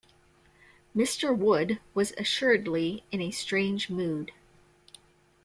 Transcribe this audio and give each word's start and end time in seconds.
Mr. 0.95 1.37
Wood 1.37 1.79
was 1.93 2.11
assuredly 2.17 3.03
in 3.11 3.21
a 3.21 3.29
strange 3.29 3.87
mood. 3.87 4.31